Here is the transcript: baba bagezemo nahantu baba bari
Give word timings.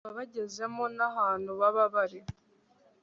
baba 0.05 0.17
bagezemo 0.19 0.83
nahantu 0.97 1.51
baba 1.59 1.83
bari 1.95 2.19